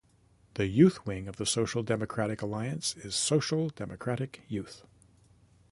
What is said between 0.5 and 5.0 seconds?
The youth wing of the Social Democratic Alliance is Social Democratic Youth.